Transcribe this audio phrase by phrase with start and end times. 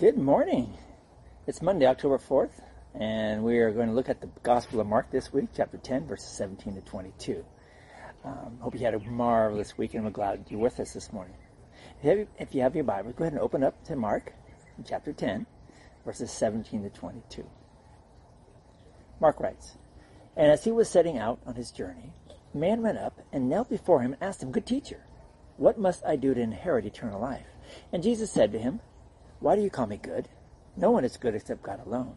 [0.00, 0.72] Good morning.
[1.46, 2.62] It's Monday, October 4th,
[2.94, 6.06] and we are going to look at the Gospel of Mark this week, chapter 10,
[6.06, 7.44] verses 17 to 22.
[8.24, 11.36] Um, hope you had a marvelous week, and we're glad you're with us this morning.
[11.98, 14.32] If you, have, if you have your Bible, go ahead and open up to Mark,
[14.86, 15.44] chapter 10,
[16.06, 17.46] verses 17 to 22.
[19.20, 19.76] Mark writes,
[20.34, 22.14] And as he was setting out on his journey,
[22.54, 25.04] a man went up and knelt before him and asked him, Good teacher,
[25.58, 27.48] what must I do to inherit eternal life?
[27.92, 28.80] And Jesus said to him,
[29.40, 30.28] Why do you call me good?
[30.76, 32.16] No one is good except God alone.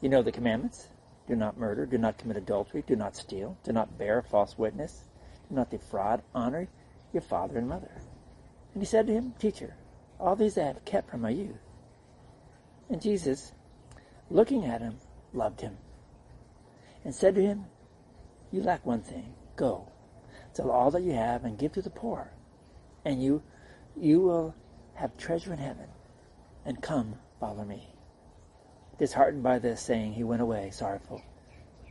[0.00, 0.88] You know the commandments.
[1.26, 5.04] Do not murder, do not commit adultery, do not steal, do not bear false witness,
[5.48, 6.66] do not defraud, honor
[7.12, 8.02] your father and mother.
[8.74, 9.76] And he said to him, Teacher,
[10.18, 11.60] all these I have kept from my youth.
[12.88, 13.52] And Jesus,
[14.28, 14.96] looking at him,
[15.32, 15.76] loved him,
[17.04, 17.66] and said to him,
[18.50, 19.34] You lack one thing.
[19.54, 19.88] Go,
[20.52, 22.32] sell all that you have and give to the poor,
[23.04, 23.42] and you
[23.96, 24.54] you will
[24.94, 25.86] have treasure in heaven,
[26.64, 27.94] and come follow me.
[28.98, 31.22] Disheartened by this saying, he went away sorrowful,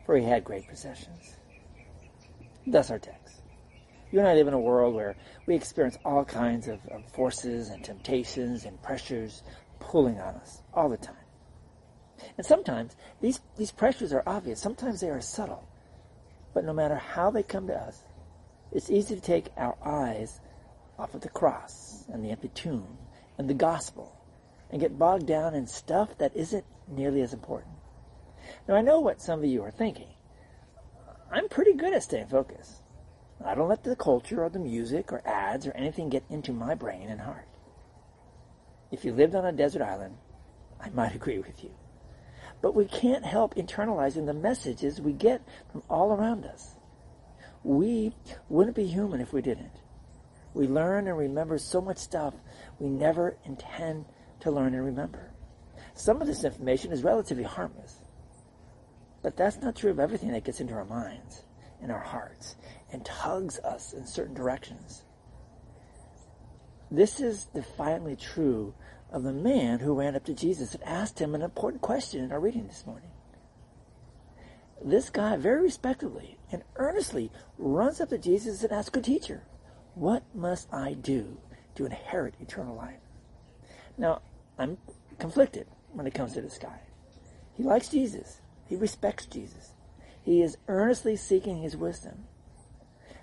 [0.06, 1.36] for he had great possessions.
[2.68, 3.42] Thus our text.
[4.12, 7.70] You and I live in a world where we experience all kinds of, of forces
[7.70, 9.44] and temptations and pressures
[9.80, 11.16] pulling on us all the time.
[12.38, 14.60] And sometimes these, these pressures are obvious.
[14.60, 15.68] Sometimes they are subtle.
[16.54, 18.04] But no matter how they come to us,
[18.72, 20.40] it's easy to take our eyes
[20.98, 22.98] off of the cross and the empty tomb
[23.38, 24.19] and the gospel
[24.70, 27.74] and get bogged down in stuff that isn't nearly as important.
[28.68, 30.14] Now, I know what some of you are thinking.
[31.32, 32.82] I'm pretty good at staying focused.
[33.44, 36.76] I don't let the culture or the music or ads or anything get into my
[36.76, 37.48] brain and heart.
[38.92, 40.18] If you lived on a desert island,
[40.80, 41.72] I might agree with you.
[42.62, 46.76] But we can't help internalizing the messages we get from all around us.
[47.64, 48.14] We
[48.50, 49.72] wouldn't be human if we didn't.
[50.54, 52.34] We learn and remember so much stuff
[52.80, 54.06] we never intend
[54.42, 55.32] to learn and remember.
[55.94, 58.00] Some of this information is relatively harmless.
[59.22, 61.44] But that's not true of everything that gets into our minds
[61.82, 62.56] and our hearts
[62.92, 65.04] and tugs us in certain directions.
[66.92, 68.74] This is defiantly true
[69.12, 72.32] of the man who ran up to Jesus and asked him an important question in
[72.32, 73.10] our reading this morning.
[74.84, 79.44] This guy, very respectfully and earnestly, runs up to Jesus and asks, Good teacher,
[79.94, 81.38] what must I do
[81.76, 83.02] to inherit eternal life?
[83.98, 84.22] Now,
[84.60, 84.78] I'm
[85.18, 86.82] conflicted when it comes to this guy.
[87.56, 88.42] He likes Jesus.
[88.68, 89.72] He respects Jesus.
[90.22, 92.26] He is earnestly seeking his wisdom.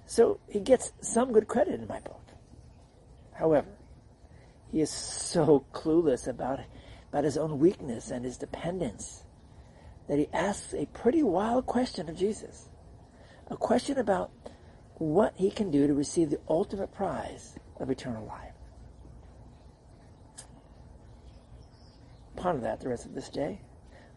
[0.07, 2.23] So he gets some good credit in my book.
[3.35, 3.69] However,
[4.73, 6.61] he is so clueless about,
[7.11, 9.25] about his own weakness and his dependence
[10.09, 12.69] that he asks a pretty wild question of Jesus.
[13.49, 14.31] A question about
[14.95, 18.56] what he can do to receive the ultimate prize of eternal life.
[22.37, 23.61] Ponder that the rest of this day.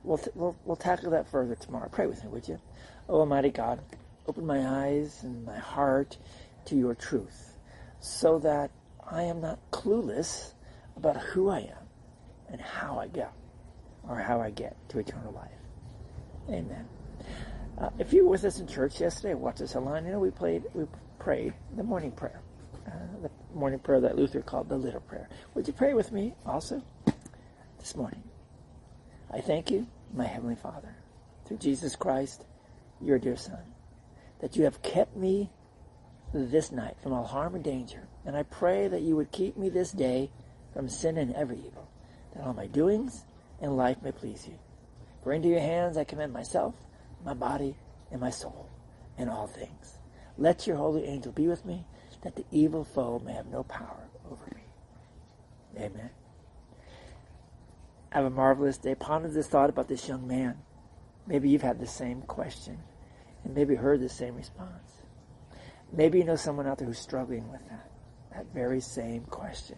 [0.03, 1.89] We'll, t- we'll, we'll tackle that further tomorrow.
[1.89, 2.59] Pray with me, would you?
[3.07, 3.79] Oh, Almighty God,
[4.27, 6.17] open my eyes and my heart
[6.65, 7.57] to your truth
[7.99, 8.71] so that
[9.09, 10.53] I am not clueless
[10.95, 11.87] about who I am
[12.49, 13.33] and how I get
[14.07, 15.51] or how I get to eternal life.
[16.49, 16.87] Amen.
[17.77, 20.31] Uh, if you were with us in church yesterday, watch us online, you know we
[20.31, 20.85] played, we
[21.17, 22.41] prayed the morning prayer,
[22.87, 22.91] uh,
[23.21, 25.29] the morning prayer that Luther called the little prayer.
[25.53, 26.81] Would you pray with me also
[27.79, 28.23] this morning?
[29.31, 30.95] I thank you, my heavenly Father,
[31.45, 32.45] through Jesus Christ,
[33.01, 33.63] your dear Son,
[34.41, 35.49] that you have kept me
[36.33, 39.69] this night from all harm and danger, and I pray that you would keep me
[39.69, 40.29] this day
[40.73, 41.89] from sin and every evil,
[42.33, 43.25] that all my doings
[43.61, 44.59] and life may please you.
[45.23, 46.75] For into your hands I commend myself
[47.23, 47.75] my body,
[48.11, 48.69] and my soul,
[49.17, 49.97] and all things.
[50.37, 51.85] Let your holy angel be with me,
[52.23, 54.63] that the evil foe may have no power over me.
[55.77, 56.09] Amen.
[58.11, 58.95] Have a marvelous day.
[58.95, 60.57] Ponder this thought about this young man.
[61.27, 62.79] Maybe you've had the same question,
[63.43, 65.03] and maybe heard the same response.
[65.91, 67.91] Maybe you know someone out there who's struggling with that,
[68.33, 69.77] that very same question.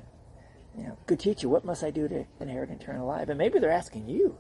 [0.78, 3.28] You know, good teacher, what must I do to inherit eternal life?
[3.28, 4.38] And maybe they're asking you,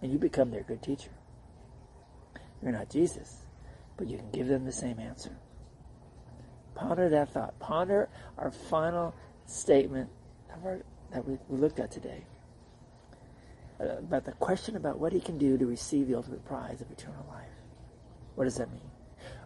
[0.00, 1.10] and you become their good teacher.
[2.62, 3.38] You're not Jesus,
[3.96, 5.36] but you can give them the same answer.
[6.76, 7.58] Ponder that thought.
[7.58, 9.12] Ponder our final
[9.46, 10.08] statement
[10.64, 10.82] our,
[11.12, 12.24] that we, looked at today
[13.82, 16.90] Uh, about the question about what he can do to receive the ultimate prize of
[16.90, 17.48] eternal life.
[18.36, 18.90] What does that mean?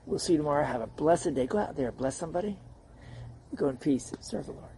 [0.05, 0.65] We'll see you tomorrow.
[0.65, 1.47] Have a blessed day.
[1.47, 2.59] Go out there, bless somebody.
[3.55, 4.13] Go in peace.
[4.21, 4.76] Serve the Lord.